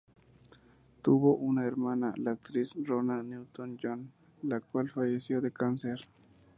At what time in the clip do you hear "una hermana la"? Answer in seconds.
1.35-2.31